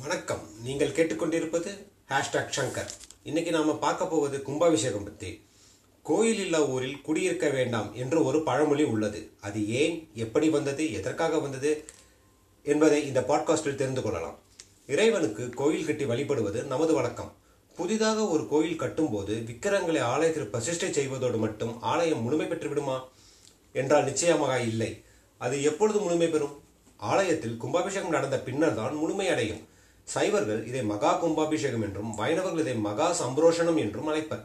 வணக்கம். 0.00 0.42
நீங்கள் 0.64 0.92
கேட்டுக்கொண்டிருப்பது 0.96 1.70
ஹேஷ்டாக் 2.10 2.54
சங்கர். 2.56 2.90
இன்னைக்கு 3.28 3.50
நாம 3.50 3.74
பார்க்க 3.84 4.06
போவது 4.06 4.36
கும்பாபிஷேகம் 4.46 5.04
பற்றி 5.04 5.30
கோயில் 6.02 6.40
இல்லா 6.44 6.60
ஊரில் 6.72 7.00
குடியிருக்க 7.06 7.48
வேண்டாம் 7.48 7.88
என்று 7.94 8.18
ஒரு 8.24 8.38
பழமொழி 8.48 8.84
உள்ளது. 8.92 9.20
அது 9.40 9.60
ஏன் 9.80 9.94
எப்படி 10.24 10.48
வந்தது 10.56 10.84
எதற்காக 10.92 11.38
வந்தது 11.38 11.70
என்பதை 12.72 12.98
இந்த 13.06 13.20
பாட்காஸ்டில் 13.20 13.78
தெரிந்து 13.82 14.02
கொள்ளலாம். 14.02 14.36
இறைவனுக்கு 14.86 15.46
கோயில் 15.60 15.86
கட்டி 15.86 16.04
வழிபடுவது 16.04 16.62
நமது 16.72 16.94
வழக்கம். 16.94 17.30
புதிதாக 17.76 18.26
ஒரு 18.34 18.46
கோயில் 18.48 18.80
கட்டும்போது 18.80 19.36
விக்கிரங்களை 19.50 20.02
ஆலயத்தில் 20.12 20.50
பிரசிஷ்டை 20.54 20.90
செய்வதோடு 20.98 21.40
மட்டும் 21.46 21.72
ஆலயம் 21.92 22.22
முழுமை 22.26 22.48
பெற்று 22.52 22.68
விடுமா 22.68 22.98
என்றால் 23.72 24.08
நிச்சயமாக 24.10 24.58
இல்லை. 24.72 24.90
அது 25.40 25.62
எப்பொழுது 25.62 26.00
முழுமை 26.00 26.28
பெறும்? 26.28 26.54
ஆலயத்தில் 27.00 27.56
கும்பாபிஷேகம் 27.56 28.14
நடந்த 28.18 28.36
பின்னர் 28.40 28.78
தான் 28.82 28.94
முழுமை 29.04 29.28
அடையும். 29.28 29.64
சைவர்கள் 30.08 30.60
இதை 30.70 30.82
மகா 30.92 31.12
கும்பாபிஷேகம் 31.22 31.84
என்றும் 31.86 32.10
வைணவர்கள் 32.20 32.64
இதை 32.64 32.74
மகா 32.88 33.06
சம்பரோஷணம் 33.20 33.78
என்றும் 33.84 34.08
அழைப்பர். 34.10 34.44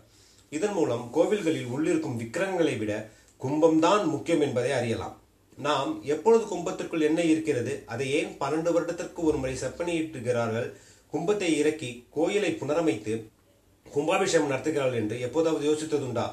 இதன் 0.51 0.75
மூலம் 0.77 1.03
கோவில்களில் 1.15 1.71
உள்ளிருக்கும் 1.73 2.19
விக்கிரகங்களை 2.21 2.75
விட 2.79 2.93
கும்பம்தான் 3.41 4.03
முக்கியம் 4.13 4.43
என்பதை 4.47 4.71
அறியலாம். 4.79 5.15
நாம் 5.57 5.91
எப்பொழுது 6.13 6.43
கும்பத்திற்குள் 6.51 7.07
என்ன 7.09 7.21
இருக்கிறது 7.31 7.73
அதை 7.93 8.05
ஏன் 8.19 8.31
பன்னெண்டு 8.41 8.71
வருடத்திற்கு 8.75 9.21
ஒரு 9.29 9.37
முறை 9.41 9.55
செப்பனியிட்டுகிறார்கள் 9.63 10.67
கும்பத்தை 11.13 11.49
இறக்கி 11.61 11.91
கோயிலை 12.15 12.51
புனரமைத்து 12.59 13.13
கும்பாபிஷேகம் 13.85 14.51
நடத்துகிறார்கள் 14.51 15.01
என்று 15.01 15.15
எப்போதாவது 15.27 15.63
யோசித்ததுண்டா? 15.69 16.25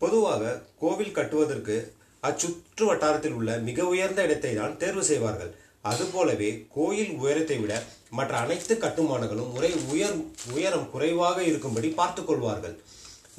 பொதுவாக 0.00 0.42
கோவில் 0.82 1.16
கட்டுவதற்கு 1.18 1.76
அச்சுற்று 2.22 2.84
வட்டாரத்தில் 2.88 3.36
உள்ள 3.38 3.50
மிக 3.68 3.86
உயர்ந்த 3.92 4.20
இடத்தை 4.26 4.52
தான் 4.54 4.76
தேர்வு 4.82 5.04
செய்வார்கள். 5.10 5.52
அதுபோலவே 5.90 6.50
கோயில் 6.76 7.12
உயரத்தை 7.22 7.56
விட 7.62 7.74
மற்ற 8.18 8.32
அனைத்து 8.44 8.74
கட்டுமானங்களும் 8.74 9.52
முறை 9.54 9.70
உயர் 9.92 10.16
உயரம் 10.54 10.90
குறைவாக 10.92 11.38
இருக்கும்படி 11.50 11.88
பார்த்து 12.00 12.22
கொள்வார்கள். 12.24 12.76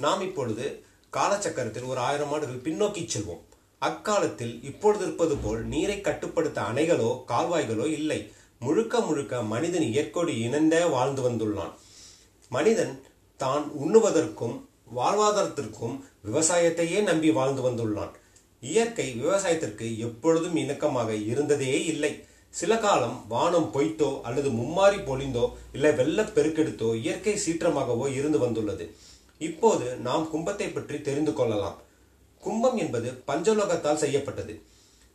நாம் 0.05 0.21
இப்பொழுது 0.27 0.66
காலச்சக்கரத்தில் 1.13 1.89
ஒரு 1.91 1.99
ஆயிரம் 2.08 2.31
ஆண்டுகள் 2.33 2.66
பின்னோக்கி 2.67 3.03
செல்வோம். 3.13 3.44
அக்காலத்தில் 3.88 4.53
இப்பொழுது 4.69 5.03
இருப்பது 5.05 5.36
போல் 5.38 5.61
நீரை 5.73 5.97
கட்டுப்படுத்த 6.02 6.59
அணைகளோ 6.69 7.09
கால்வாய்களோ 7.31 7.86
இல்லை. 7.99 8.19
முழுக்க 8.59 8.99
முழுக்க 9.08 9.41
மனிதன் 9.53 9.88
இயற்கையோடு 9.91 10.33
இணைந்தே 10.45 10.81
வாழ்ந்து 10.95 11.21
வந்துள்ளான். 11.27 11.73
மனிதன் 12.52 12.93
தான் 13.39 13.66
உண்ணுவதற்கும் 13.83 14.55
வாழ்வாதாரத்திற்கும் 14.97 15.95
விவசாயத்தையே 16.27 16.99
நம்பி 17.09 17.31
வாழ்ந்து 17.31 17.61
வந்துள்ளான். 17.67 18.14
இயற்கை 18.64 19.08
விவசாயத்திற்கு 19.21 19.88
எப்பொழுதும் 20.05 20.55
இணக்கமாக 20.55 21.09
இருந்ததே 21.31 21.73
இல்லை. 21.91 22.14
சில 22.53 22.77
காலம் 22.77 23.25
வானம் 23.27 23.69
பொய்த்தோ 23.73 24.21
அல்லது 24.21 24.49
மும்மாறி 24.49 24.99
பொழிந்தோ 24.99 25.43
இல்லை 25.73 25.91
வெள்ளப் 25.91 26.31
பெருக்கெடுத்தோ 26.35 26.95
இயற்கை 26.95 27.33
சீற்றமாகவோ 27.33 28.05
இருந்து 28.13 28.39
வந்துள்ளது. 28.39 28.85
இப்போது 29.37 29.95
நாம் 29.95 30.29
கும்பத்தை 30.33 30.67
பற்றி 30.73 31.01
தெரிந்து 31.01 31.33
கொள்ளலாம். 31.33 31.77
கும்பம் 32.43 32.77
என்பது 32.77 33.11
பஞ்சலோகத்தால் 33.27 34.01
செய்யப்பட்டது. 34.03 34.61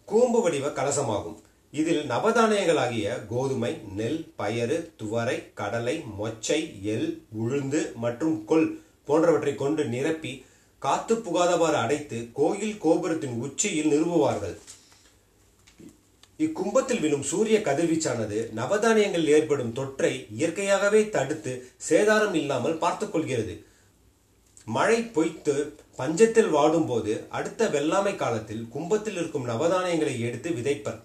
கூம்பு 0.05 0.43
வடிவ 0.43 0.69
கலசமாகும். 0.69 1.39
இதில் 1.71 2.11
நவதானியங்களாகிய 2.11 3.27
கோதுமை 3.27 3.81
நெல் 3.97 4.33
பயறு 4.39 4.91
துவரை 4.97 5.37
கடலை 5.55 6.05
மொச்சை 6.21 6.61
எள் 6.83 7.23
உளுந்து 7.43 7.95
மற்றும் 7.95 8.45
கொல் 8.45 8.69
போன்றவற்றை 9.05 9.55
கொண்டு 9.55 9.85
நிரப்பி 9.85 10.45
காத்து 10.79 11.15
புகாதவாறு 11.15 11.79
அடைத்து 11.85 12.29
கோயில் 12.33 12.79
கோபுரத்தின் 12.79 13.39
உச்சியில் 13.41 13.89
நிறுவுவார்கள். 13.89 14.57
இக்கும்பத்தில் 16.45 17.01
விழும் 17.01 17.27
சூரிய 17.31 17.57
கதிர்வீச்சானது 17.59 18.39
நவதானியங்களில் 18.59 19.33
ஏற்படும் 19.37 19.75
தொற்றை 19.79 20.13
இயற்கையாகவே 20.37 21.03
தடுத்து 21.17 21.53
சேதாரம் 21.89 22.37
இல்லாமல் 22.41 22.81
பார்த்துக்கொள்கிறது. 22.85 23.55
மழை 24.77 24.99
பொய்த்து 25.17 25.55
பஞ்சத்தில் 25.99 26.51
வாடும்போது 26.57 27.13
அடுத்த 27.39 27.69
வெள்ளாமை 27.69 28.15
காலத்தில் 28.17 28.63
கும்பத்தில் 28.75 29.17
இருக்கும் 29.17 29.49
நவதானியங்களை 29.49 30.15
எடுத்து 30.29 30.51
விதைப்பர். 30.51 31.01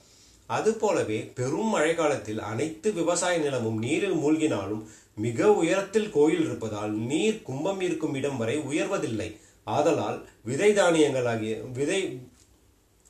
அதுபோலவே 0.50 1.20
பெரும் 1.38 1.72
மழை 1.74 1.94
காலத்தில் 1.96 2.42
அனைத்து 2.52 2.88
விவசாய 2.94 3.38
நிலமும் 3.38 3.80
நீரில் 3.86 4.18
மூழ்கினாலும் 4.24 4.84
மிக 5.26 5.50
உயரத்தில் 5.62 6.10
கோயில் 6.10 6.46
இருப்பதால் 6.46 6.94
நீர் 7.10 7.42
கும்பம் 7.42 7.82
இருக்கும் 7.82 8.16
இடம் 8.16 8.38
வரை 8.38 8.58
உயர்வதில்லை. 8.72 9.30
ஆதலால் 9.68 10.20
விதை 10.44 10.70
தானியங்களாகிய 10.74 11.54
விதை 11.72 12.02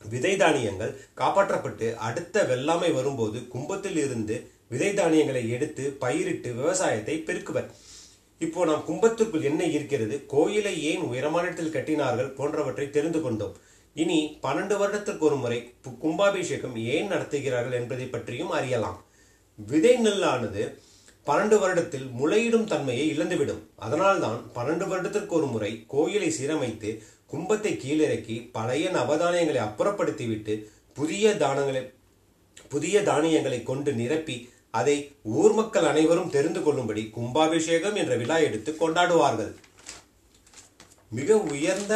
விதை 0.02 0.36
தானியங்கள் 0.36 0.92
காப்பாற்றப்பட்டு 1.14 1.94
அடுத்த 2.08 2.44
வெள்ளாமை 2.50 2.90
வரும்போது 2.94 3.48
கும்பத்தில் 3.48 3.96
இருந்து 3.96 4.36
விதை 4.68 4.94
தானியங்களை 4.94 5.42
எடுத்து 5.50 5.84
பயிரிட்டு 6.02 6.54
விவசாயத்தை 6.54 7.16
பெருக்குவர். 7.26 7.68
இப்போ 8.38 8.64
நாம் 8.64 8.84
கும்பத்திற்குள் 8.86 9.48
என்ன 9.50 9.62
இருக்கிறது? 9.64 10.16
கோயிலை 10.26 10.74
ஏன் 10.82 11.00
உயரமான 11.00 11.44
இடத்தில் 11.44 11.74
கட்டினார்கள் 11.76 12.34
போன்றவற்றை 12.34 12.90
தெரிந்து 12.90 13.20
கொண்டோம். 13.20 13.56
இனி 13.94 14.38
பன்னெண்டு 14.42 14.76
வருடத்திற்கு 14.76 15.24
ஒரு 15.24 15.36
முறை 15.36 15.58
கும்பாபிஷேகம் 16.00 16.76
ஏன் 16.76 17.10
நடத்துகிறார்கள் 17.10 17.78
என்பதை 17.80 18.06
பற்றியும் 18.06 18.50
அறியலாம். 18.50 19.04
விதை 19.56 19.94
நெல்லானது 19.96 20.64
பன்னெண்டு 21.26 21.56
வருடத்தில் 21.62 22.06
முளையிடும் 22.18 22.68
தன்மையை 22.72 23.06
இழந்துவிடும். 23.14 23.62
அதனால்தான் 23.76 24.38
பன்னெண்டு 24.54 24.86
வருடத்திற்கு 24.88 25.34
ஒரு 25.34 25.46
முறை 25.46 25.84
கோயிலை 25.86 26.30
சீரமைத்து 26.38 26.90
கும்பத்தை 27.30 27.72
கீழிறக்கி 27.76 28.36
பழைய 28.56 28.84
நவதானியங்களை 28.90 29.60
அப்புறப்படுத்திவிட்டு 29.66 30.54
புதிய 30.98 31.34
தானங்களை 31.42 31.82
புதிய 32.72 33.02
தானியங்களை 33.08 33.58
கொண்டு 33.62 33.90
நிரப்பி 34.00 34.36
அதை 34.78 34.96
ஊர் 35.40 35.54
மக்கள் 35.58 35.86
அனைவரும் 35.90 36.32
தெரிந்து 36.34 36.60
கொள்ளும்படி 36.62 37.02
கும்பாபிஷேகம் 37.16 37.96
என்ற 38.00 38.14
விழா 38.16 38.36
எடுத்து 38.46 38.70
கொண்டாடுவார்கள். 38.72 39.52
மிக 41.18 41.38
உயர்ந்த 41.52 41.94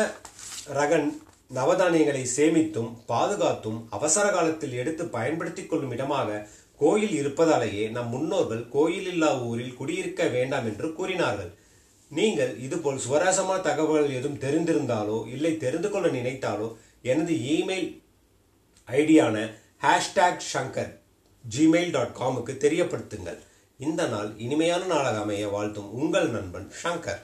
ரகன் 0.78 1.08
நவதானியங்களை 1.54 2.22
சேமித்தும் 2.36 2.90
பாதுகாத்தும் 3.06 3.78
அவசர 3.96 4.26
காலத்தில் 4.30 4.76
எடுத்து 4.82 5.06
பயன்படுத்திக் 5.16 5.70
கொள்ளும் 5.70 5.92
இடமாக 5.96 6.46
கோயில் 6.80 7.14
இருப்பதாலேயே 7.20 7.84
நம் 7.96 8.12
முன்னோர்கள் 8.14 8.62
கோயில் 8.76 9.08
இல்லா 9.12 9.30
ஊரில் 9.48 9.76
குடியிருக்க 9.80 10.22
வேண்டாம் 10.36 10.66
என்று 10.70 10.88
கூறினார்கள். 11.00 11.50
நீங்கள் 12.16 12.50
இதுபோல் 12.58 12.98
சுவராசமான 13.04 13.58
தகவல்கள் 13.60 14.16
எதுவும் 14.18 14.40
தெரிந்திருந்தாலோ 14.40 15.18
இல்லை 15.34 15.52
தெரிந்து 15.56 15.88
கொள்ள 15.90 16.08
நினைத்தாலோ 16.08 16.68
எனது 17.02 17.34
இமெயில் 17.52 17.88
ஐடியான 18.88 19.36
ஹேஷ்டாக் 19.84 20.44
ஷங்கர் 20.52 20.90
ஜிமெயில் 21.44 21.90
டாட் 21.90 22.16
காமுக்கு 22.18 22.54
தெரியப்படுத்துங்கள். 22.64 23.38
இந்த 23.80 24.02
நாள் 24.06 24.28
இனிமையான 24.38 24.82
நாளாக 24.84 25.20
அமைய 25.20 25.48
வாழ்த்தும் 25.48 25.88
உங்கள் 26.00 26.28
நண்பன் 26.28 26.68
ஷங்கர். 26.82 27.22